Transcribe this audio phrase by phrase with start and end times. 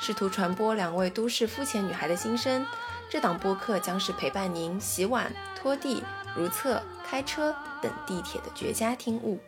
[0.00, 2.64] 试图传播两位都市肤浅女孩的心声。
[3.10, 6.02] 这档播客将是陪伴您洗碗、拖地、
[6.36, 9.38] 如厕、开车等地铁的绝佳听物。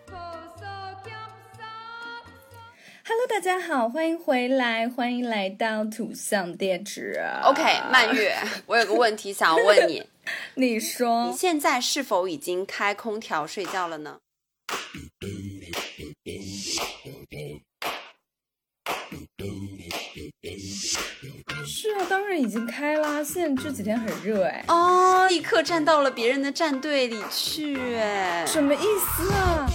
[3.04, 7.20] Hello，大家好，欢迎回来，欢迎来到土象电池。
[7.42, 8.36] OK，曼月，
[8.66, 10.06] 我有个问题想要问你，
[10.54, 14.20] 你说你现在是否已经开空调睡觉了呢？
[21.90, 24.64] 是啊，当然已经开啦，现在这几天很热哎。
[24.68, 29.66] 哦，立刻站到了别人的战队里去，哎，什么意思啊？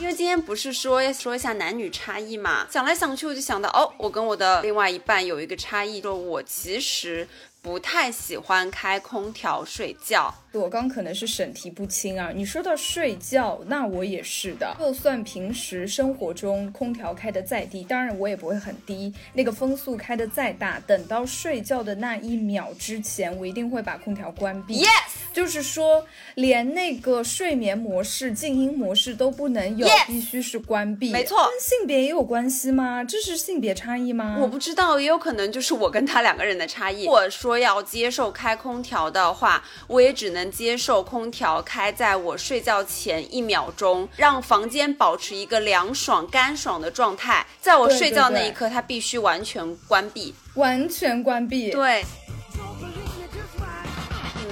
[0.00, 7.26] 因为今天不是说要说一下男女差异嘛，想来想去我就想到，哦，我跟我的另外一半有一个差异，说我其实
[7.62, 10.34] 不太喜欢开空调睡觉。
[10.50, 12.30] 我刚可能是审题不清啊。
[12.34, 14.76] 你说到睡觉，那我也是的。
[14.78, 24.82] 就算平时生活中空调开的再低，当然我也不会很低，那个风速开的再大，等到睡觉的那一秒之前，我一定会把空调关闭。
[24.82, 24.88] Yes，
[25.32, 31.12] 就是说，连那个睡眠模式、静音模式都不能有 Yes 必须是关闭。
[31.12, 33.02] 没错跟性别也有关系吗？
[33.04, 34.36] 这是性别差异吗？
[34.40, 37.04] 我不知道，也有可能就是我跟他两个人的差异。
[37.04, 47.46] 如果说要接受开空调的话，我也只能接受空调开在我睡觉前一秒钟，让房间保持一个凉爽、干爽的状态。
[47.60, 50.34] 在我睡觉那一刻，它必须完全关闭。
[50.54, 51.70] 完全关闭。
[51.70, 52.02] 对。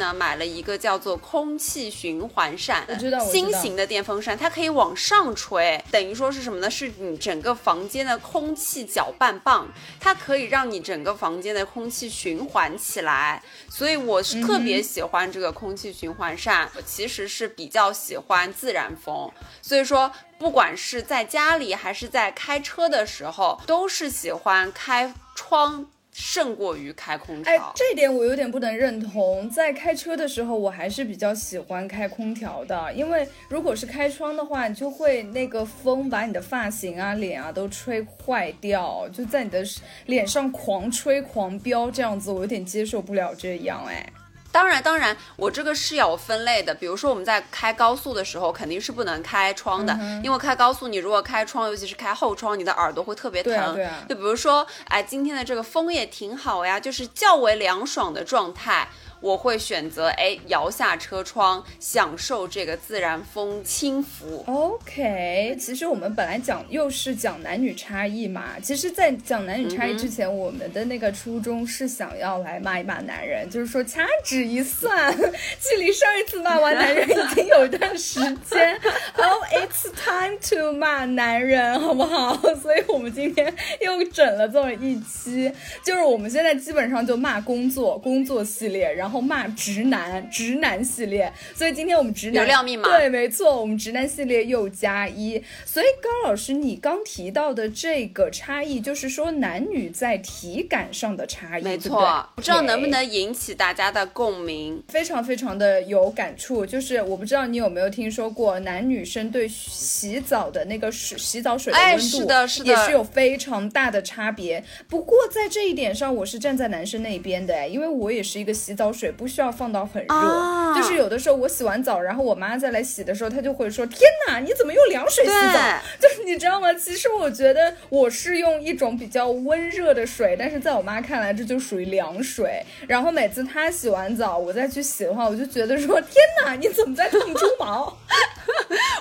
[0.00, 2.84] 呢，买了一个叫做空气循环扇，
[3.30, 6.68] 新型的电风扇，它可以往上吹，等于说是什么呢？
[6.68, 9.68] 是你整个房间的空气搅拌棒，
[10.00, 13.40] 它可以让你整个房间的空气循环起来。
[13.68, 16.68] 所以我是特别喜欢这个空气循环扇。
[16.74, 19.30] 我其实是比较喜欢自然风，
[19.62, 25.86] 所以说不管是在家里还是在开车的时候，都是喜欢开窗。
[26.20, 27.52] 胜过于开空调。
[27.52, 29.48] 哎，这点我有点不能认同。
[29.48, 39.64] 在开车的时候，我还是比较喜欢开空调的，因为如果是开窗的话，你就会那个风把你的发型啊、脸啊都吹坏掉，就在你的
[40.06, 44.06] 脸上狂吹狂飙这样子，我有点接受不了这样哎。
[44.52, 46.74] 当然，当然，我这个是有分类的。
[46.74, 53.52] 比如说，我们在开高速的时候，肯定是不能开窗的，嗯因为开高速，你如果开窗，尤其是开后窗，你的耳朵会特别疼。
[53.52, 58.88] 对啊对啊就比如说，哎，今天的这个风也挺好呀，就是较为凉爽的状态。
[59.20, 64.44] 我会选择哎摇下车窗，享受这个自然风轻拂。
[64.46, 68.58] OK，其实我们本来讲又是讲男女差异嘛。
[68.62, 78.78] 其实，在讲男女差异之前，我们的那个初衷是想要来骂一骂男人，就是说掐指一算， 距离上一次骂完男人已经有一段时间。
[79.16, 82.36] Oh, it's time to 骂男人，好不好？
[82.62, 85.52] 所以我们今天又整了这么一期，
[85.84, 91.32] 就是我们现在基本上就骂工作，工作系列，然后骂直男，直男系列。
[91.54, 95.42] 所以今天我们直男流量密码对，没错，我们直男系列又加一。
[95.64, 104.82] 所以高老师，你刚提到的这个差异，就是说男女在体感上的差异，没对不对错，不知道能不能引起大家的共鸣。
[104.88, 114.62] 非常非常的有感触，就是我不知道你有没有听说过，男女生对洗澡的那个水洗澡水的哎温度，是的是的也是有非常大的差别。
[114.88, 125.60] 不过在这一点上，我是站在男生那一边的，哎，因为我也是一个洗澡水不需要放到很热，啊就是有的时候我洗完澡，然后我妈再来洗的时候，她就会说：“天哪，你怎么用凉水洗澡？”
[126.00, 126.74] 就是你知道吗？
[126.74, 132.64] 其实我觉得我是用一种比较温热的水，但是在我妈看来这就属于凉水。
[132.88, 136.14] 然后每次她洗完澡，我再去洗的话，我就觉得说：“天
[136.44, 137.96] 哪，你怎么在烫猪毛？”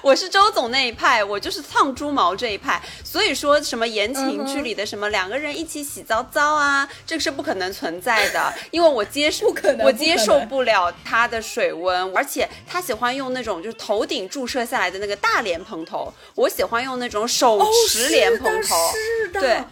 [0.01, 2.81] 我是周总那一派，我就是烫猪毛这一派。
[3.03, 18.75] 所以说什么言情剧里的什么两个人一起洗澡澡啊，这个是不可能存在的，因为我接受 不可能我接受不了他的水温，而且他喜欢用那种就是头顶注射下来的那个大莲蓬头，我喜欢用那种手持莲蓬头。
[18.75, 19.63] 哦是的，是的对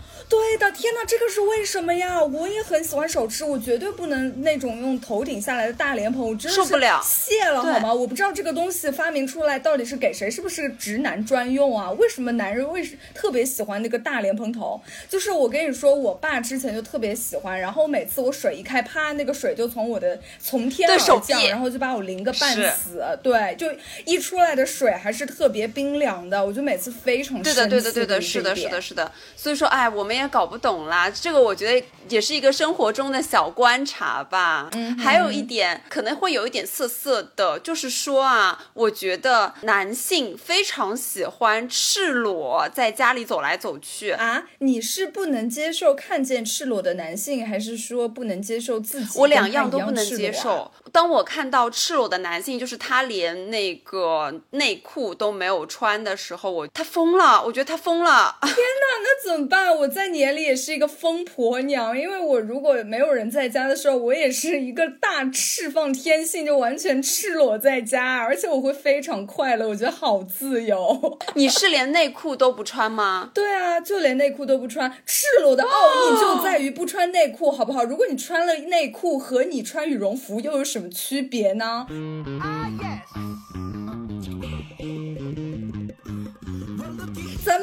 [0.60, 2.22] 的，天哪，这个是为什么呀？
[2.22, 7.94] 我也很喜欢手持，我绝对不能那种用头顶下来的大莲蓬，我真的受不了，谢了好吗？
[7.94, 11.92] 我不知道这个东西发明出来到底是给谁，是不是直男专用啊？
[11.92, 14.82] 为什么男人为什特别喜欢那个大莲蓬头？
[15.08, 23.04] 就是我跟你说，我爸之前就特别喜欢，然后每次我水一开，啪，那个水就从我的从天而降，然后就把我淋个半死。
[23.22, 23.68] 对，就
[24.06, 29.12] 一出来的水还是特别冰凉的，我就每次非常对的，对的，对的，是的，是的，是的。
[29.36, 31.10] 所以说，哎，我们也搞不懂啦。
[31.10, 34.70] 这个我觉得也是一个生活中的小观察吧。
[34.74, 44.44] 嗯，还有一点可能会有一点涩涩的，就是说啊，我觉得男性非常喜欢赤裸在家里走来走去啊。
[44.60, 49.20] 你是不能接受看见赤裸的男性，还是说不能接受自己？
[49.20, 50.72] 我两样都不能接受。
[50.92, 58.36] 当我看到赤裸的男性，就是他连那个内裤都没有穿的时候，我他疯了，我觉得他疯了。
[58.42, 59.76] 天哪，那怎么办？
[59.76, 71.18] 我在你眼里也是一个疯婆娘，因为我如果没有人在家的时候，我也是一个大释放天性，就完全赤裸在家，而且我会非常快乐，我觉得好自由。
[71.36, 73.32] 你是连内裤都不穿吗？
[73.34, 74.92] 对啊，就连内裤都不穿。
[75.06, 77.84] 赤裸的奥义就在于不穿内裤，好不好？
[77.84, 81.86] 如果你穿了内裤，和你穿羽绒服又有什么区别呢？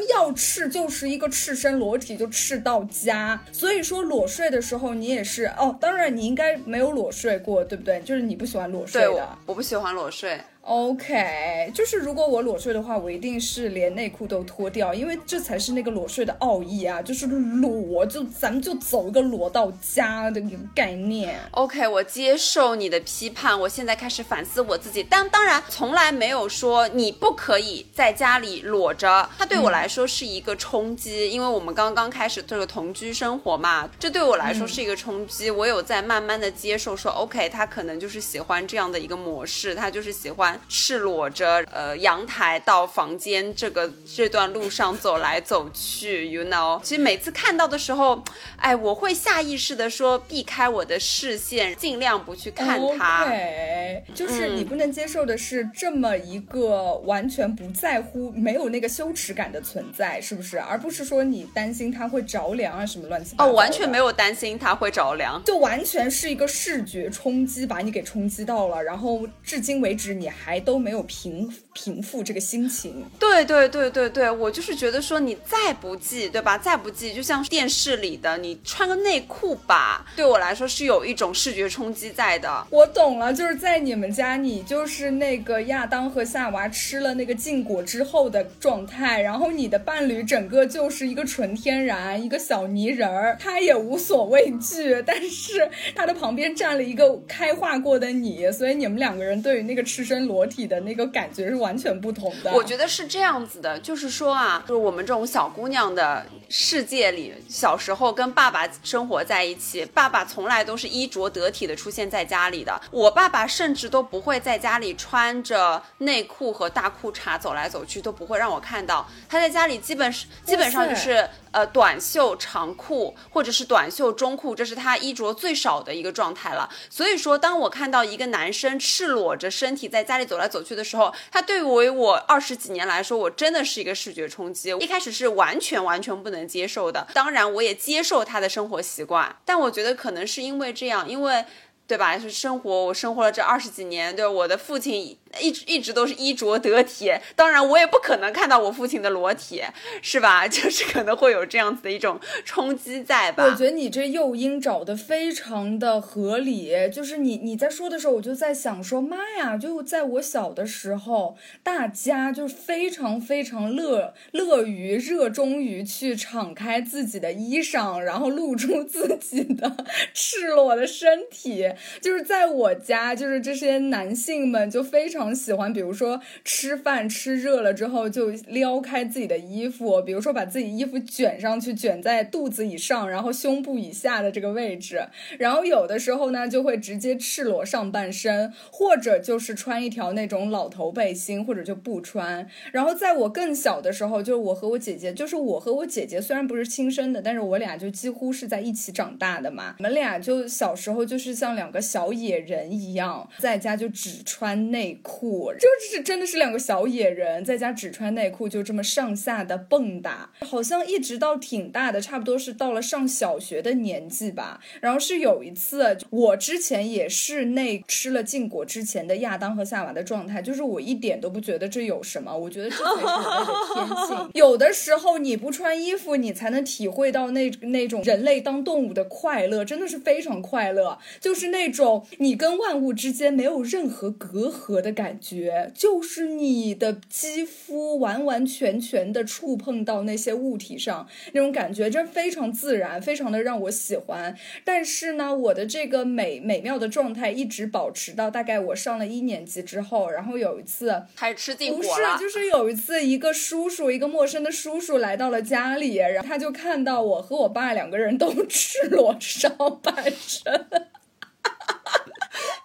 [0.08, 8.00] 要赤就是一个赤身裸体就赤到家，所以说裸睡的时候你也是哦，当然你应该没有裸睡过，对不对？
[8.00, 10.40] 就是你不喜欢裸睡的，我不喜欢裸睡。
[10.66, 21.38] OK，就是如果我裸睡的话，我一定是连内裤都脱掉，因为这才是那个裸睡的奥义啊，就是裸，就咱们就走一个裸到家的一个概念。
[21.50, 40.53] OK，我接受你的批判，我现在开始反思我自己，但当然从来没有说你不可以在家里裸着，它对我来说是一个冲击，因为我们刚刚开始这个同居生活嘛，这对我来说是一个冲击，我有在慢慢的接受，说 OK，他可能就是喜欢这样的一个模式，他就是喜欢。
[40.68, 48.22] 赤裸着，呃，阳台到房间这个这段路上走来走去，you know，其实每次看到的时候，
[48.56, 53.26] 哎，我会下意识的说避开我的视线，尽量不去看他。
[53.26, 60.58] 对，就是你不能接受的是这么一个完全不在乎、没有那个羞耻感的存在，是不是？
[60.58, 63.50] 而不是说你担心他会着凉啊什么乱七八糟。
[63.50, 70.43] 哦，完全没有担心他会着凉，就完全是一个视觉冲击把你给冲击到了，然后至今为止你还。
[70.44, 73.02] 还都没有平平复这个心情。
[73.18, 76.58] 对对对对对，我就是觉得说你再不济，对吧？
[76.58, 82.66] 再不济，就像电视里的你穿个内裤吧，对我来说是有一种视觉冲击在的。
[82.68, 100.33] 我懂了，就是在你们家，你就是那个亚当和夏娃吃了那个禁果之后的状态，然后你的伴侣整个就是一个纯天然一个小泥人儿，他也无所畏惧，但是他的旁边站了一个开化过的你，所以你们两个人对于那个赤身裸。
[100.46, 102.50] 体的那个感觉是完全不同的。
[102.54, 112.80] 我觉得是这样子的，就是说啊，就是我们这种小姑娘的世界里，小时候跟爸爸生活在一起，爸爸从来都是衣着得体的出现在家里的。
[112.90, 119.06] 我爸爸甚至都不会在家里穿着内裤和大裤衩走来走去，都不会让我看到。
[119.28, 121.28] 他在家里基本是基本上就是。
[121.54, 126.68] 呃，短袖长裤或者是短袖中裤，这是他衣着最少的一个状态了。
[126.90, 134.70] 所以说，当我看到一个男生赤裸着身体在家里走来走去的时候，他对于我二十几年来说，我真的是一个视觉冲击。
[134.80, 141.44] 一开始是完全完全不能接受的，当然我也接受他的生活习惯，但我觉得可能是因为这样，因为。
[141.86, 142.18] 对吧？
[142.18, 149.62] 是生活，我生活了这二十几年，对我的父亲一直一直都是衣着得体，当然我也不可能看到我父亲的裸体，
[150.02, 150.46] 是吧？
[150.48, 153.44] 就是可能会有这样子的一种冲击在吧？
[153.44, 169.76] 我觉得你这诱因找的非常的合理，就是你你在说的时候，我就在想说，妈呀，就在我小的时候，大家就非常非常乐乐于热衷于去敞开自己的衣裳，然后露出自己的
[170.12, 171.72] 赤裸的身体。
[172.00, 185.06] 就是在我家，就是这些男性们就非常喜欢，比如说吃饭吃热了之后就撩开自己的衣服，比如说把自己衣服卷上去，卷在肚子以上，然后胸部以下的这个位置，
[185.38, 192.46] 然后有的时候呢就会直接赤裸上半身，或者就是穿一条那种老头背心，或者就不穿。
[192.72, 201.54] 然后在我更小的时候，就是我和我姐姐，就是我和我姐姐虽然不是亲生的，但是我俩就几乎是在一起长大的嘛，我们俩就小时候就是像。
[201.54, 205.13] 两个小野人一样，在家就只穿内裤。
[205.14, 214.60] 裤，就是真的是两个小野人在家只穿内裤，就这么上下的蹦跶，好像一直到挺大的，差不多是到了上小学的年纪吧。
[214.80, 224.30] 然后是有一次，我之前也是那吃了禁果之前的亚当和夏娃的状态，就是我一点都不觉得这有什么，我觉得这才是人类的天性。
[224.34, 244.34] 有的时候你不穿衣服，你才能体会到那那种人类当动物的快乐，真的是非常快乐，就是那种你跟万物之间没有任何隔阂的感觉，就是你的肌肤完完全全的触碰到那些物体上，那种感觉真非常自然，非常的让我喜欢。
[244.64, 260.66] 但是呢，我的这个美美妙的状态一直保持到大概我上了一年级之后，然后有一次开始吃禁不果了是，，就是有一次一个叔叔，一个陌生的叔叔来到了家里，然后他就看到我和我爸两个人都 赤裸上半身。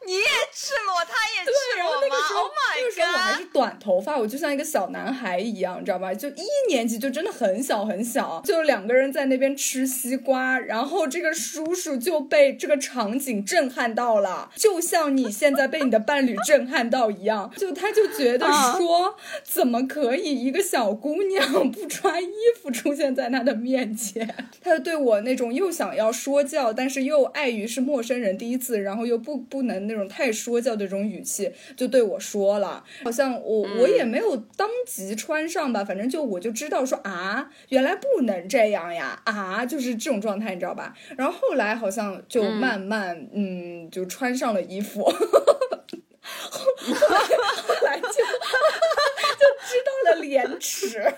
[0.07, 6.13] 你也赤裸，他也赤然后裸吗那个时候？Oh 那个时候我还是短头发，我就像一个小男孩一样，你知道吧？
[6.13, 24.33] 就一年级就真的很小很小，就两个人在那边吃西瓜，然后这个叔叔就被这个场景震撼到了，就像你现在被你的伴侣震撼到一样，就他就觉得说，怎么可以一个小姑娘不穿衣服出现在他的面前？
[24.61, 40.93] 他就对我那种又想要说教，但是又碍于是陌生人第一次，然后又不不能那种太说教的这种语气，就对我说了，好像我我也没有当即穿上吧，反正就我就知道说啊，原来不能这样呀，啊，就是这种状态，你知道吧？
[41.17, 45.03] 然后后来好像就慢慢嗯就穿上了衣服。
[45.03, 45.15] 后
[46.79, 51.13] 后来后来就 就知道了廉耻。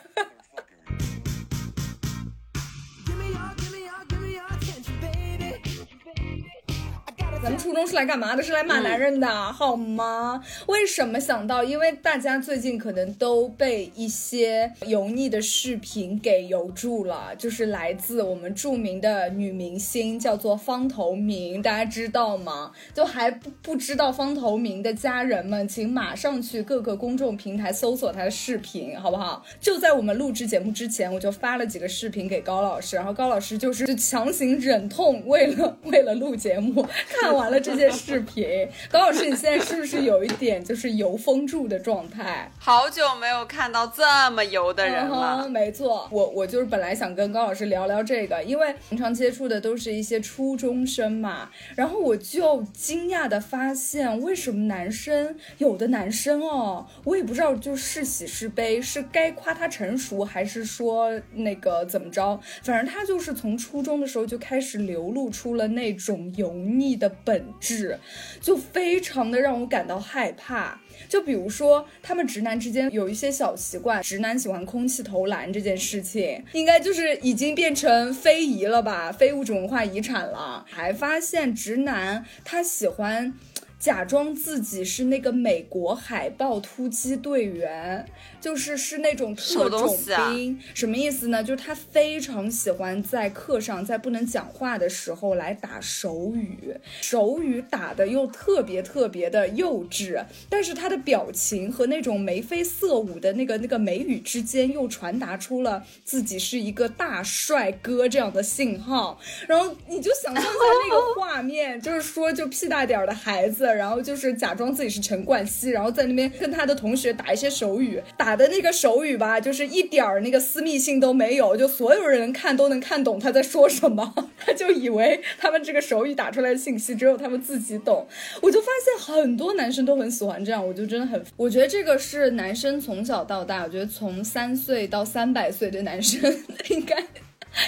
[7.44, 8.44] 咱们初中是来干嘛的？
[8.44, 10.44] 是来骂男人的，好吗？
[10.68, 11.64] 为什么想到？
[11.64, 22.72] 因为大家最近可能都被一些油腻的视频给油住了，就是来自我们著名的女明星，叫做方头明，大家知道吗？
[22.94, 29.44] 就还不不知道方头明的家人们，请马上去各个公众平台搜索她的视频，好不好？
[29.60, 38.46] 就在我们录制节目之前，我就发了几个视频给高老师，然后高老师就是就强行忍痛，为了为了录节目，看完了这些视频。
[38.90, 42.50] 高老师，你现在是不是有一点就是油封住的状态？
[42.60, 45.48] 好久没有看到这么油的人了。
[45.50, 67.98] 没错，我我就是本来想跟高老师聊聊这个，因为平常接触的都是一些初中生嘛，然后我就惊讶的发现，为什么男生有的男生哦，我也不知道就是喜是悲，是该夸他成熟，还是说那个怎么着，反正他就是从初中的时候就开始流露出了那种油腻的本质，
[68.40, 70.80] 就非常的让我感到害怕。
[71.10, 80.66] 就比如说，他们直男之间有一些小习惯，直男喜欢空气投篮这件事情，应该就是已经变成非遗了吧，非物质文化遗产了。
[80.70, 83.34] 还发现直男他喜欢。
[83.82, 88.06] 假装自己是那个美国海豹突击队员，
[88.40, 91.44] 就是是那种特种兵，什么意思呢？
[91.44, 109.20] 就是他非常喜欢在课上，在不能讲话的时候来打手语，手语打的又特别特别的幼稚，但是他的表情和那种眉飞色舞的那个那个眉宇之间，又传达出了自己是一个大帅哥这样的信号。
[109.48, 110.50] 然后你就想象在
[110.88, 128.08] 那个画面，就是说就屁大点儿的孩子，然后就是假装自己是陈冠希，然后在那边跟他的同学打一些手语，打的那个手语吧，就是一点儿那个私密性都没有，就所有人看都能看懂他在说什么， 他就以为他们这个手语打出来的信息只有他们自己懂。
[128.42, 136.22] 我就发现很多男生都很喜欢这样，我就真的很，我觉得这个是男生从小到大，我觉得从三岁到三百岁的男生
[136.70, 136.98] 应该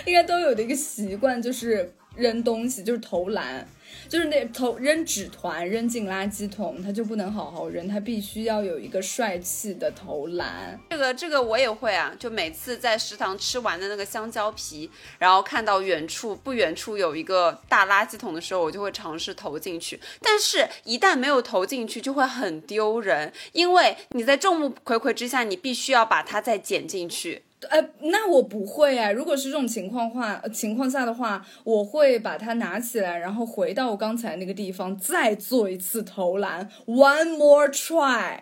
[0.06, 3.68] 应该都有的一个习惯，就是扔东西，就是投篮。
[4.14, 10.80] 就是那投扔纸团扔进垃圾桶，他就不能好好扔，他必须要有一个帅气的投篮。
[10.92, 20.00] 这个这个我也会啊，就每次在食堂吃完的那个香蕉皮，然后看到远处不远处有一个大垃圾桶的时候，我就会尝试投进去。
[20.22, 27.42] 但是，一旦没有投进去，就会很丢人，因为你在众目睽睽之下，你必须要把它再捡进去。
[27.70, 29.12] 呃，那我不会哎。
[29.12, 38.40] 如果是这种情况话情况下的话，我会把它拿起来，然后回到我刚才那个地方，再做一次投篮，one more try。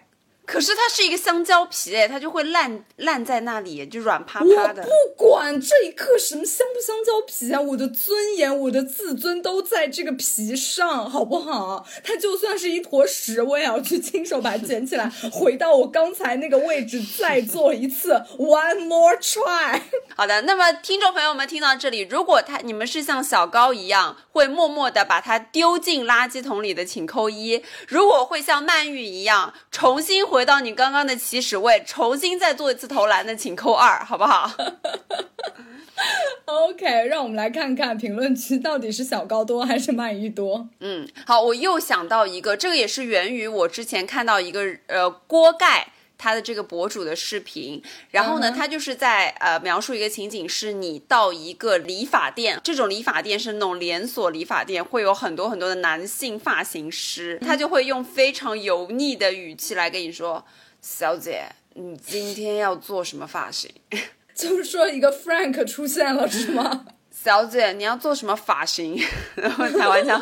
[0.52, 4.84] 可是它是一个香蕉皮哎，它就会烂烂在那里，就软趴趴的。
[4.84, 11.86] 不管这一刻什么香不香蕉皮啊，我的尊严、我的自尊都在这个皮上，好不好？
[12.04, 19.80] 它就算是一坨屎，我也要去亲手把它捡起来，回到我刚才那个位置，再做一次，one more try。
[20.18, 34.52] 好的，那么听众朋友们听到这里，如果他你们是像小高一样会默默的把它丢进垃圾桶里的，请扣一；如果会像曼玉一样重新回到你刚刚的起始位，重新再做一次投篮的，请扣二，好不好？
[36.46, 40.68] OK，让我们来看看评论区到底是小高多还是曼玉多。
[40.80, 45.88] 嗯，好，我又想到一个，这个也是源于我之前看到一个呃锅盖。
[46.22, 60.46] 他的这个博主的视频，然后呢，他就是在呃描述一个情景，是你到一个理发店，这种理发店是那种连锁理发店，会有很多很多的男性发型师，他就会用非常油腻的语气来跟你说
[60.80, 63.72] ：“小姐，你今天要做什么发型？
[64.36, 66.86] 就是说一个 Frank 出现了是吗？
[67.12, 69.02] 小姐，你要做什么发型？”
[69.36, 70.22] 然后台湾腔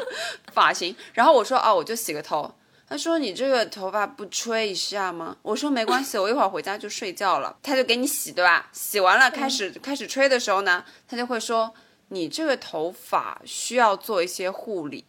[0.53, 2.49] 发型，然后我说：“哦，我就洗个头。”
[2.89, 8.67] 他说：“你这个头发不吹一下吗？”我说：“没关系，我一会儿回家就睡觉了。”他就给你洗，对吧？
[8.73, 11.71] 洗完了开始、开始吹的时候呢，他就会说
[12.09, 15.05] ：“你这个头发需要做一些护理。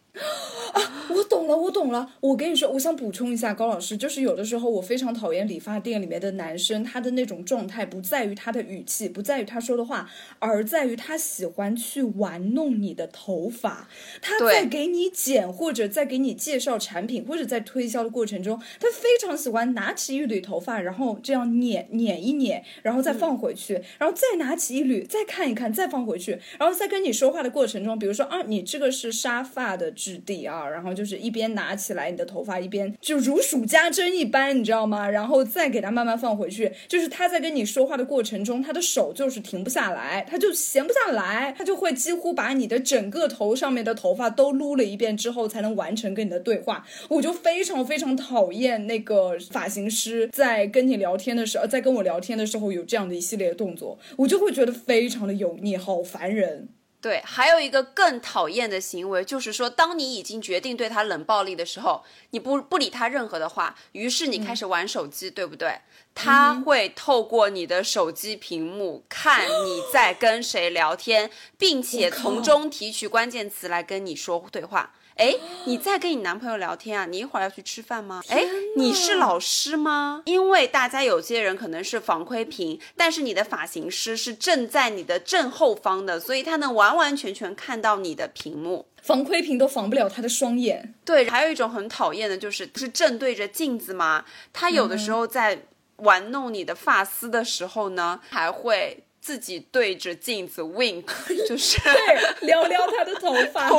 [1.09, 2.13] 我懂了，我懂了。
[2.19, 13.89] 我跟你说，我想补充一下，高老师，就是有的时候我非常讨厌理发店里面的男生，他的那种状态不在于他的语气，不在于他说的话，而在于他喜欢去玩弄你的头发。
[14.21, 35.07] 他在给你剪，或者在给你介绍产品，或者在推销的过程中，他非常喜欢拿起一缕头发，然后这样捻捻一捻，然后再放回去，然后再拿起一缕，再看一看，再放回去，然后在跟你说话的过程中，比如说啊，你这个是沙发的质地啊，然后就是一边拿起来你的头发，一边就如数家珍一般，你知道吗？
[35.07, 46.83] 然后再给它慢慢放回去，就是他在跟你说话的过程中，他的手就是停不下来，他就闲不下来，他就会几乎把你的整个头上面的头发都撸了一遍之后，才能完成跟你的对话。
[47.09, 56.69] 我就非常非常讨厌那个发型师在跟你聊天的时候，在跟我聊天的时候有这样的一系列动作，我就会觉得非常的油腻，好烦人。
[57.01, 65.79] 对，还有一个更讨厌的行为，就是说，当你已经决定对他冷暴力的时候，你不不理他任何的话，于是你开始玩手机，对不对？
[66.13, 74.93] 他会透过你的手机屏幕看你在跟谁聊天，并且从中提取关键词来跟你说对话。
[75.21, 75.35] 哎，
[75.65, 77.05] 你在跟你男朋友聊天啊？
[77.05, 78.23] 你一会儿要去吃饭吗？
[78.27, 78.43] 哎，
[78.75, 80.23] 你是老师吗？
[80.25, 88.87] 因为大家有些人可能是防窥屏，但是你的发型师是正在你的正后方的，所以他能完完全全看到你的屏幕。
[89.03, 90.95] 防窥屏都防不了他的双眼。
[91.05, 95.65] 对，还有一种很讨厌的就是是正对着镜子吗，他有的时候在
[95.97, 101.03] 玩弄你的发丝的时候呢，还会自己对着镜子 wink，
[101.47, 103.69] 就是对，撩撩他的头发，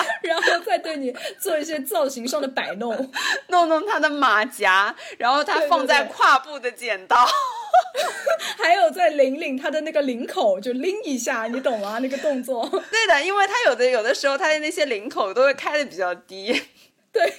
[0.22, 3.10] 然后再对你做一些造型上的摆弄。
[3.48, 7.26] 弄弄他的马甲，然后他对对放在胯部的剪刀。
[8.58, 11.98] 还有在领领他的那个领口，就拎一下，你懂吗？
[12.00, 12.66] 那个动作。
[12.90, 16.62] 对的，因为他有的有的时候他的那些领口都会开的比较低。
[17.12, 17.34] 对，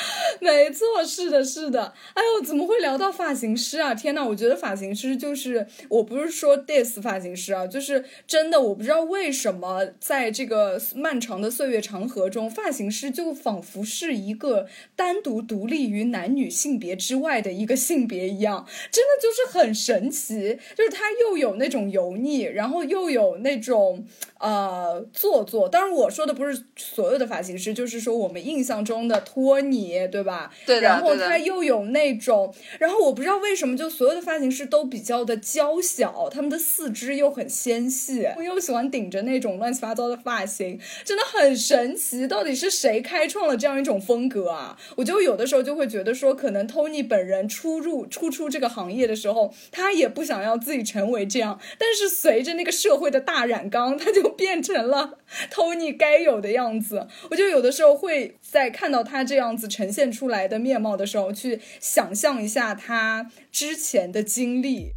[0.40, 1.92] 没错，是的，是的。
[2.14, 3.94] 哎呦，怎么会聊到发型师啊？
[3.94, 20.58] 天呐，我觉得发型师就是，我不是说 diss 发型师啊，就是真的，我不知道为什么在这个漫长的岁月长河中，发型师就仿佛是一个单独独立于男女性别之外的一个性别一样，真的就是很神奇。
[20.74, 24.06] 就是他又有那种油腻，然后又有那种
[24.38, 25.68] 呃做作。
[25.68, 30.50] 当然，我说的不是所有的发型师，就是说我们印象中的托尼，对吧？
[30.66, 42.26] 对的然后他又有那种，然后我不知道为什么，就所有的发型师都比较的娇小，他们的四肢又很纤细，我又喜欢顶着那种乱七八糟的发型，真的很神奇。
[42.26, 44.76] 到底是谁开创了这样一种风格啊？
[44.96, 55.18] 我就有的时候就会觉得说，可能 Tony 本人初入初出这个行业的时候，他也不想要自己成为这样，但是随着那个社会的大染缸，他就变成了
[55.52, 57.06] Tony 该有的样子。
[57.30, 64.94] 我就有的时候会在看到他这样子呈现出来的面貌的时候，去想象一下他之前的经历。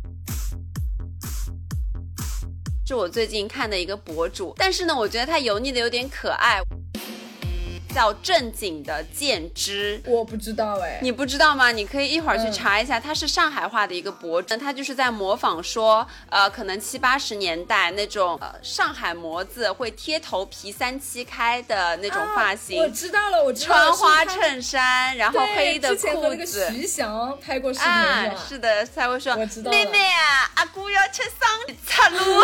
[2.86, 6.60] 是我最近看的一个博主，但是呢，我觉得他油腻的有点可爱。
[7.94, 10.02] 叫正经的剑之。
[10.06, 11.72] 我不知道哎，你不知道吗？
[11.72, 26.70] 你可以一会儿去查一下，他是上海话的一个博主，他就是在模仿说，呃，可能七八十年代那种呃上海模子会贴头皮三七开的那种发型，啊我知道了，我知道了穿花衬衫，然后对黑的之前和那个裤子。
[26.72, 32.44] 徐翔拍过视频啊，是的，他会说我知道了妹妹啊，阿姑要吃桑擦路，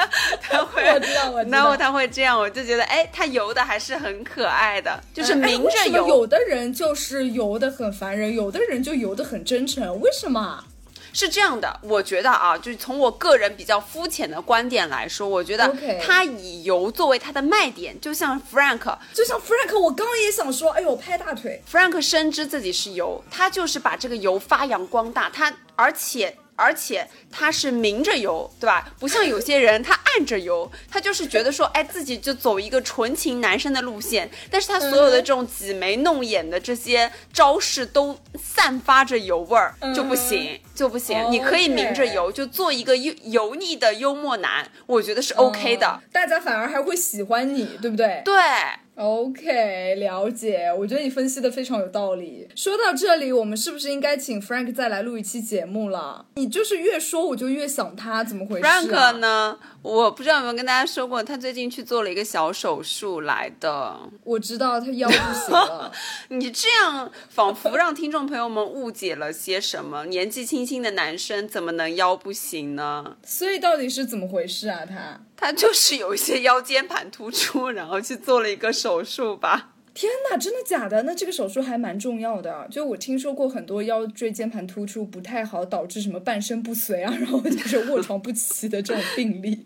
[0.40, 1.56] 他会，我知道我知道。
[1.56, 10.64] 然后他会这样，我就觉得，哎，他游的还是很可爱的，就是哎明着有的人就是游的很烦人，有的人就游的很真诚，为什么？
[11.12, 18.98] 是这样的，我觉得啊，就是从我个人比较肤浅的观点来说，我觉得他以油作为他的卖点，就像 Frank。
[19.14, 28.92] 就像 Frank，我刚刚也想说，哎呦，拍大腿，Frank 深知自己是油，他就是把这个油发扬光大，他而且而且他是明着游，对吧？
[28.98, 41.30] 不像有些人他暗着游，他就是觉得说，哎，自己就走一个纯情男生的路线，但是他所有的这种挤眉弄眼的这些招式都散发着油味儿，就不行，就不行。
[41.30, 45.86] 你可以明着游，就做一个油油腻的幽默男，我觉得是 OK 的。
[45.86, 48.22] 哦大家反而还会喜欢你，对不对？
[48.24, 48.34] 对，
[48.96, 50.72] OK，了解。
[50.78, 52.48] 我觉得你分析的非常有道理。
[52.56, 56.24] 说到这里，我们是不是应该请 Frank 再来录一期节目了？
[56.36, 59.58] 你就是越说我就越想他，怎么回事、Frank 呢？
[59.86, 63.96] 我不知道有没有跟大家说过，他最近去做了一个小手术来的。
[64.24, 65.92] 我知道他腰不行了。
[66.28, 70.04] 你这样仿佛让听众朋友们误解了些什么？
[70.06, 73.16] 年纪轻轻的男生怎么能腰不行呢？
[73.24, 74.80] 所以到底是怎么回事啊？
[74.84, 79.70] 他他就是有一些腰间盘突出，然后去做了一个手术吧。
[79.94, 81.04] 天哪，真的假的？
[81.04, 82.66] 那这个手术还蛮重要的。
[82.70, 89.64] 就我听说过很多腰椎间盘突出不太好，导致什么半身不遂啊，然后就是卧床不起的这种病例。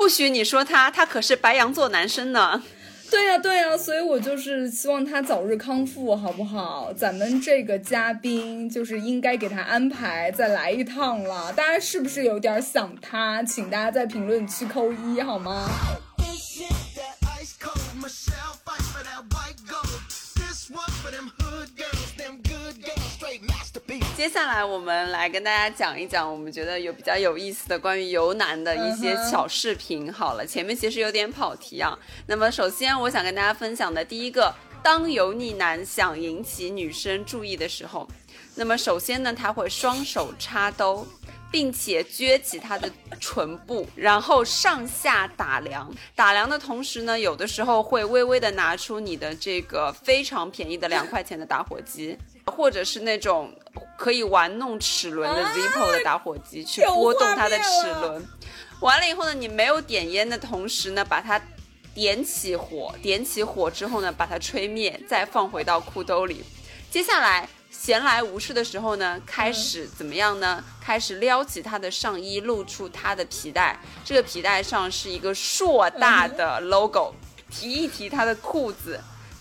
[0.00, 2.62] 不许你说他，他可是白羊座男生呢。
[3.10, 6.90] 对呀、对呀、所以我就是希望他早日康复，好不好？
[6.90, 11.52] 咱们这个嘉宾就是应该给他安排再来一趟了。
[11.52, 13.42] 大家是不是有点想他？
[13.42, 15.68] 请大家在评论区扣一好吗？
[24.20, 30.12] 接下来我们来跟大家讲一讲我们觉得有比较有意思的关于游男的一些小视频。
[30.12, 31.98] 好了，前面其实有点跑题啊。
[32.26, 38.06] 那么首先我想跟大家分享的第一个，当油腻男想引起女生注意的时候，
[38.56, 41.06] 那么首先呢，他会双手插兜。
[41.52, 45.92] 并且撅起他的唇部，然后上下打量。
[46.14, 53.52] 打量的同时呢，有的时候会微微的拿出你的这个非常便宜的两块钱的打火机，或者是那种
[54.00, 58.26] 可以玩弄齿轮的啊 Zippo 的打火机，去拨动它的齿轮。
[58.80, 61.38] 完了以后呢，你没有点烟的同时呢，把它
[61.92, 66.42] 点起火，点起火之后呢，把它吹灭，再放回到裤兜里。
[66.90, 70.64] 接下来闲来无事的时候呢，开始怎么样呢？
[70.80, 73.78] 开始撩起他的上衣，露出他的皮带。
[74.02, 77.14] 这个皮带上是一个硕大的 logo，、
[77.50, 78.98] 提一提他的裤子。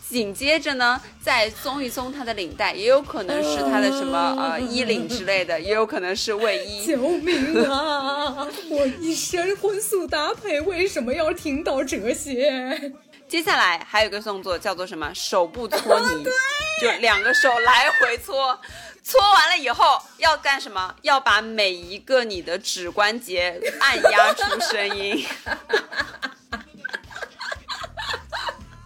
[0.10, 6.84] 紧接着呢，再松一松他的领带，也有可能是他的什么呃衣领之类的，也有可能是卫衣。
[6.88, 8.48] 救命啊！
[8.70, 12.94] 我一身荤素搭配，为什么要听到这些？
[13.28, 15.12] 接下来还有一个动作叫做什么？
[15.14, 16.26] 手部搓泥，
[16.82, 18.60] 就两个手来回搓。
[19.04, 20.96] 搓完了以后要干什么？
[21.04, 25.24] 要把每一个你的指关节按压出声音。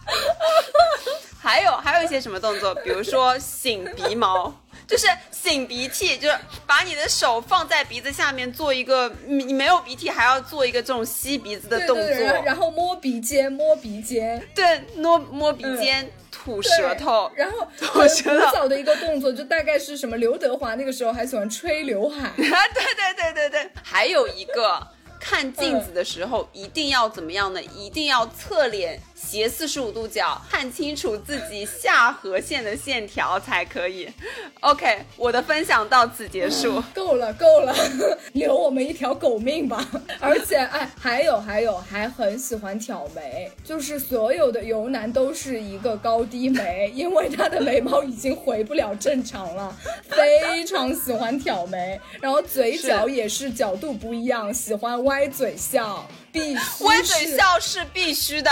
[1.40, 2.74] 还有还有一些什么动作？
[2.76, 4.50] 比如说擤鼻毛，
[4.88, 6.34] 就是擤鼻涕，就是
[6.66, 11.96] 把你的手放在鼻子下面做一个，你没有鼻涕还要做一个这种吸鼻子的动作。
[11.96, 20.16] 对对，然后然后摸鼻尖，摸鼻尖，对，摸摸鼻尖、吐舌头，然后 吐很舌头古早的一个动作，就大概是什么？
[20.16, 24.88] 刘德华那个时候还喜欢吹刘海，啊，对对对对对，还有一个。
[25.26, 27.62] 看镜子的时候一定要怎么样呢？
[27.62, 34.08] 一定要侧脸斜四十五度角，看清楚自己下颌线的线条才可以。
[34.60, 36.82] OK，我的分享到此结束。
[36.92, 37.74] 够 了够了，
[38.34, 39.88] 留我们一条狗命吧。
[40.18, 49.76] 而且哎，还有还有，还很喜欢挑眉，就是所有的油男都是一个高低眉，因为他的眉毛已经回不了正常了，
[50.08, 58.50] 非常喜欢挑眉，然后嘴角也是角度不一样，喜欢歪嘴笑，必须歪嘴，笑是必须的，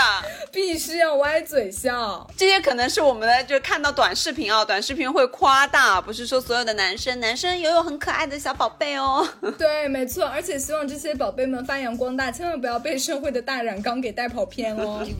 [0.53, 2.25] 必须要歪嘴笑。
[2.37, 9.27] 这些可能是我们的，就看到短视频啊，短视频会夸大，不是说所有的男生，男生也有很可爱的小宝贝哦。
[9.59, 15.05] 对，没错，而且希望这些宝贝们发扬光大，千万不要被社会的大染缸给带跑偏哦。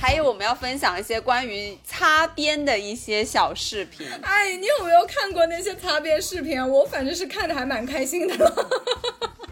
[0.00, 4.08] 还有我们要分享一些关于擦边的一些小视频。
[4.22, 6.66] 哎，你有没有看过那些擦边视频啊？
[6.66, 8.68] 我反正是看的还蛮开心的了。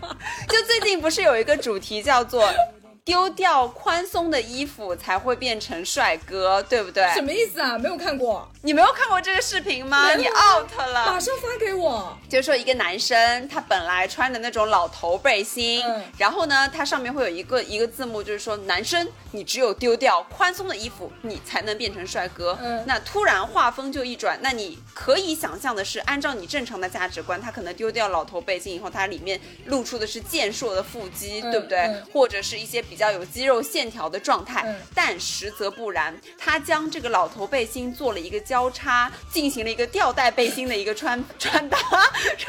[0.49, 2.45] 就最近不是有一个主题叫做
[3.09, 7.11] “丢掉宽松的衣服才会变成帅哥”，对不对？
[7.15, 7.79] 什么意思啊？
[7.79, 10.15] 没有看过，你没有看过这个视频吗？
[10.15, 11.07] 你 out 了。
[11.07, 12.15] 马上发给我。
[12.29, 22.59] 就是说一个男生，他本来穿的那种老头背心，嗯然后呢，它上面会有一个一个字幕，就是说男生，你只有丢掉宽松的衣服，你才能变成帅哥。
[22.61, 31.79] 嗯那突然画风就一转，那你可以想象的是，按照你正常的价值观，他可能丢掉老头背心以后，他里面露出的是健硕的腹肌，嗯对不对？
[31.79, 34.65] 嗯或者是一些比较有肌肉线条的状态。
[34.67, 41.79] 嗯但实则不然，他将这个老头背心做了一个交叉，进行了一个吊带背心的一个穿 穿搭，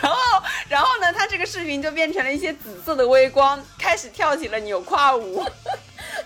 [0.02, 0.18] 然后，
[0.68, 5.46] 然后呢，他这个视频就变成了一些紫色的微光，开始跳起了扭胯舞。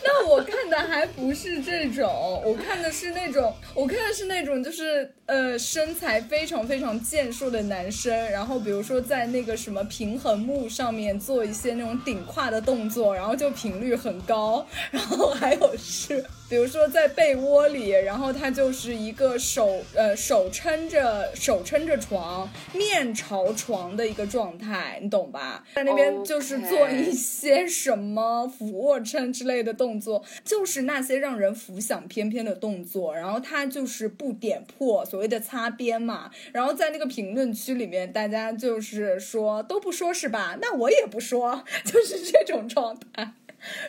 [0.06, 25.66] 那我看的还不是这种，我看的是那种，我看的是那种就是呃身材非常非常健硕的男生，然后比如说在那个什么平衡木上面做一些那种顶胯的动作，然后就频率很高，然后还有是比如说在被窝里，然后他就是一个手呃手撑着手撑着床，面朝床的一个状态，你懂吧？
[25.74, 36.30] 在那边就是做一些什么俯卧撑之类的动作，就是那些让人浮想翩翩的动作，然后他就是不点破所谓的擦边嘛。
[36.52, 40.56] 然后在那个评论区里面，大家就是说都不说是吧？
[40.62, 43.34] 那我也不说， 就是这种状态。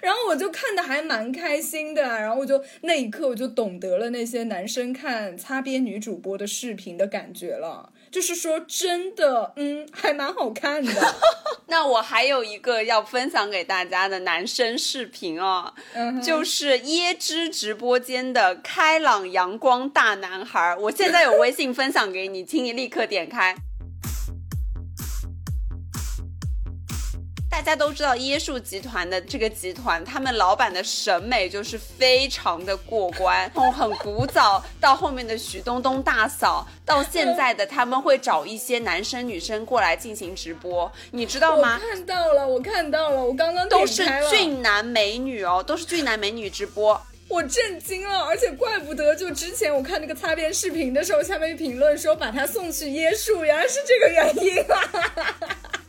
[0.01, 11.15] 然后我就看的还蛮开心的，然后我就那一刻我就懂得了那些男生看擦边女主播的视频的感觉了，就是说真的，嗯，还蛮好看的。
[11.67, 15.73] 那我还有一个要分享给大家的男生视频哦，
[16.23, 20.77] 就是椰汁直播间的开朗阳光大男孩。
[20.77, 23.57] 我现在有微信分享给你，请你立刻点开。
[27.55, 41.79] 大家都知道椰树集团的这个集团，他们老板的审美就是非常的过关， 从很古早到后面的许冬冬大嫂，到现在的他们会找一些男生女生过来进行直播，你知道我吗？
[41.79, 47.01] 看到了，我看到了，我刚刚都是俊男美女哦，都是俊男美女直播。
[47.29, 55.84] 我震惊了，而且怪不得，就之前我看那个擦边视频的时候，下面评论说把他送去椰树，原来是这个原因啊！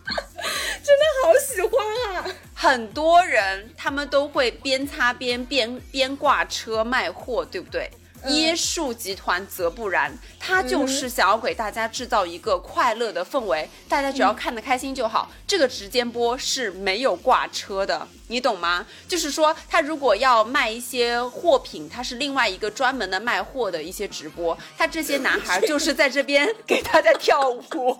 [0.86, 2.26] 真的好喜欢啊！
[2.54, 7.90] 很多人他们都会边擦边边边挂车卖货，对不对？
[8.28, 15.30] 椰树集团则不然，他就是想要给大家制造一个快乐的氛围，大家只要看得开心就好。
[15.48, 18.86] 这个直播播是没有挂车的，你懂吗？
[19.08, 27.64] 就是说，他如果要卖一些货品，他是另外一个专门的卖货的一些直播，他这些男孩就是在这边给大家跳舞。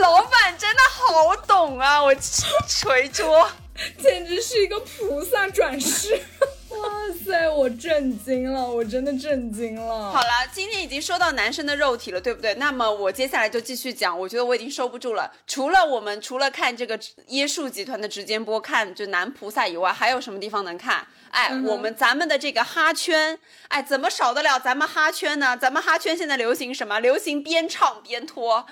[0.00, 2.02] 老板真的好懂啊！
[2.02, 3.48] 我捶桌。
[4.00, 6.20] 简直是一个菩萨转世！
[6.84, 6.90] 哇
[7.24, 10.12] 塞，我震惊了，我真的震惊了。
[10.12, 12.54] 好了，今天已经说到男生的肉体了，对不对？
[12.54, 15.32] 那么我接下来就继续讲，我觉得我已经收不住了。
[15.46, 16.98] 除了我们除了看这个
[17.30, 21.06] 椰树集团的直播播，看就男菩萨以外，还有什么地方能看？
[21.30, 25.56] 哎，嗯我们咱们的这个哈圈，哎，怎么少得了咱们哈圈呢？
[25.56, 27.00] 咱们哈圈现在流行什么？
[27.00, 28.66] 流行边唱边脱。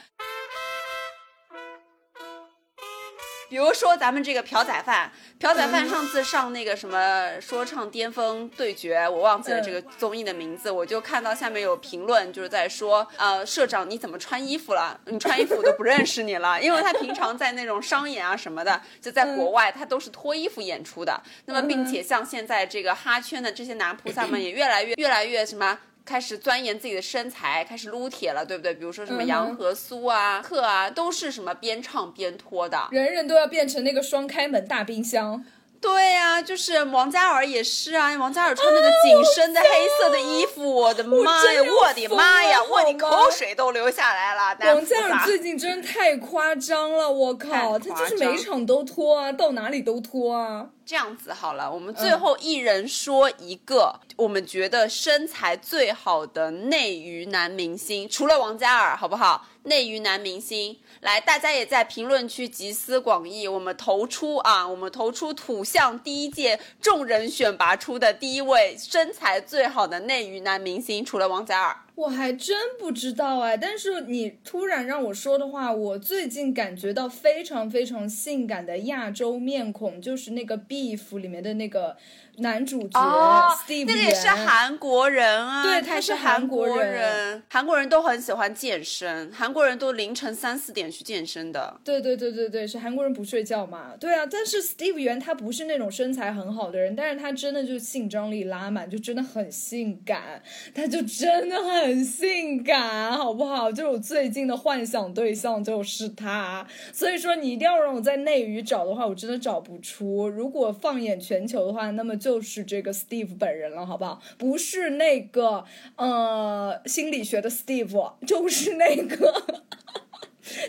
[3.52, 14.98] 比如说咱们这个朴宰范，朴宰范上次上那个什么说唱巅峰对决，我忘记了这个综艺的名字，我就看到下面有评论就是在说，呃，社长你怎么穿衣服了？
[15.04, 21.22] 你穿衣服我都不认识你了， 因为他平常在那种商演啊什么的，就在国外他都是脱衣服演出的。
[21.44, 25.78] 那么并且像现在这个哈圈的这些男菩萨们 也越来越越来越什么。
[26.04, 28.74] 开始钻研自己的身材，开始撸铁了，对不对？
[28.74, 32.88] 比如说什么杨和苏啊、克啊，都是什么边唱边脱的。
[32.90, 35.44] 人人都要变成那个双开门大冰箱。
[35.82, 44.56] 对呀、就是王嘉尔也是啊，王嘉尔穿那个紧身的黑色的衣服，我的妈呀，我的妈呀，我的口水都流下来了。
[44.72, 50.68] 王嘉尔最近真的太夸张了，我靠，他就是每场都脱啊，到哪里都脱啊。
[50.86, 59.46] 这样子好了，我们最后一人说一个，我们觉得身材最好的内娱男明星，除了王嘉尔，好不好？
[59.64, 71.76] 内娱男明星，来，大家也在评论区集思广益，我们投出啊，我们投出土象第一届众人选拔出的第一位身材最好的内娱男明星，除了王嘉尔。
[71.94, 81.96] 我还真不知道哎，但是你突然让我说的话，我最近感觉到非常非常性感的亚洲面孔，就是那个《Beef》里面的那个
[82.38, 91.78] 男主角、哦 Steve，那个也是韩国人啊，对他是韩韩国国人人，韩国人都很喜欢健身，韩国人都凌晨三四点去健身的。
[91.84, 93.90] 对对对对对，是韩国人不睡觉嘛？
[94.00, 100.42] 对啊，但是 Steve 原他不是那种身材很好的人，但是他真的就性张力拉满，就真的很性感，
[100.74, 103.70] 他就真的很性感，好不好？
[103.70, 110.28] 就是我最近的幻想对象就是他，所以说你一定要让我在内娱找的话，我真的找不出。
[110.28, 114.22] 如果放眼全球的话，那么就是这个 Steve 本人了，好不好？
[114.38, 115.64] 不是那个
[115.96, 119.44] 呃心理学的 Steve，就是那个。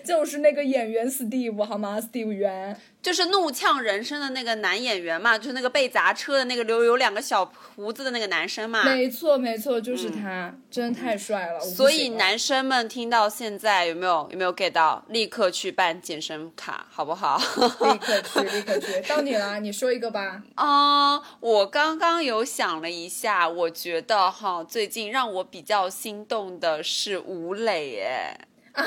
[0.03, 8.83] 就是那个演员 Steve 好吗？Steve 元，就是《怒呛人生》的那个男演员嘛，就是那个被砸车的那个留有两个小胡子的那个男生嘛。
[8.83, 11.59] 没错没错，就是他，真的太帅了。
[11.59, 15.03] 所以男生们听到现在有没有有没有 get 到？
[15.09, 17.37] 立刻去办健身卡，好不好？
[17.91, 20.43] 立刻去，立刻去，到你了，你说一个吧。
[20.55, 28.37] 啊、我刚刚有想了一下，我觉得哈，最近让我比较心动的是吴磊，哎，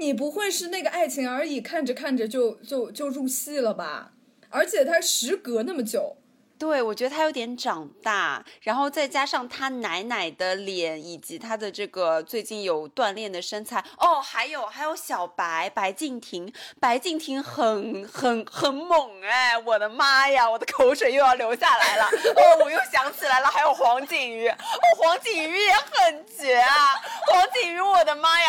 [0.00, 4.12] 你不会是那个爱情而已，看着看着就就就入戏了吧？
[4.48, 6.16] 而且他时隔那么久，
[6.58, 24.56] 对我觉得他有点长大，然后再加上他奶奶的脸，以及他的这个最近有锻炼的身材，哦，还有还有小白白敬亭，白敬亭很很很猛哎，我的妈呀，我的口水又要流下来了，哦，我又想起来了，还有黄景瑜，哦，
[24.98, 26.96] 黄景瑜也很绝啊，
[27.32, 28.48] 黄景瑜，我的妈呀，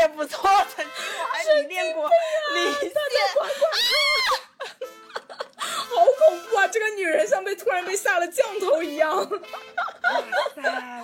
[0.00, 2.08] 也不错， 曾经我还迷恋过
[2.54, 2.90] 李现。
[5.66, 6.66] 好恐怖啊！
[6.68, 9.28] 这个女人像被突然被下了降头一样。
[10.54, 10.99] 塞，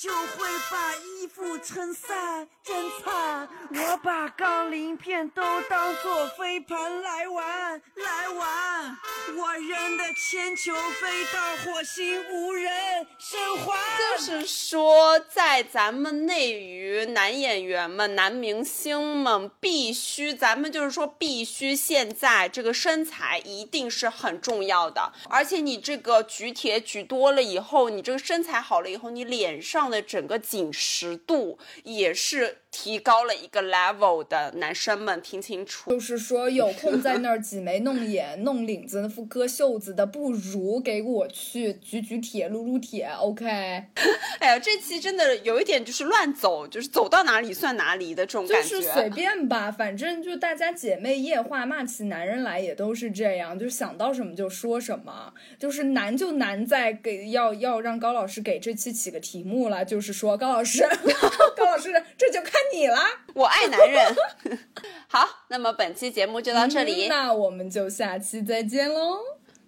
[0.00, 3.46] 就会把衣服撑散，真惨！
[3.74, 8.96] 我把杠铃片都当做飞盘来玩，来玩！
[9.36, 12.72] 我扔的铅球飞到火星，无人
[13.18, 13.78] 生还。
[14.16, 34.52] 就是说，在咱们内娱男演员们、男明星们，必须咱们就是说，必须现在这个身材一定是很重要的，而且你这个举铁举多了以后，你这个身材好了以后，你脸上的整个紧实度也是提高了一个 level 的。
[34.56, 43.08] 男生们听清楚，就是说，有空在那儿挤眉弄眼、弄领子、割袖子的，不如给我去举举铁、撸撸铁。
[43.18, 43.46] OK，
[44.40, 48.68] 哎呀，这期真的有一点就是乱走，就是走到哪里算哪里的这种就感觉。
[48.68, 55.32] 就是随便吧，反正就大家姐妹夜话，骂起男人来也都是这样，就想到什么就说什么。
[55.58, 60.84] 就是难就难在给要要让高老师给这期起个题目了，就是说高老师，
[61.56, 63.00] 高老师这就看你啦
[63.34, 64.16] 我爱男人。
[65.08, 67.08] 好那么本期节目就到这里。
[67.08, 69.18] 那我们就下期再见喽。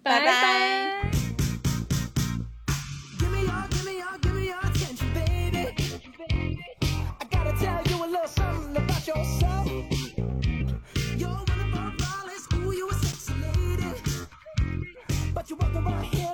[0.01, 1.23] 拜拜。
[15.53, 16.32] You're welcome right here.